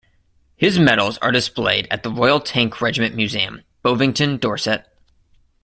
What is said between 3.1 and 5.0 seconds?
Museum, Bovington, Dorset.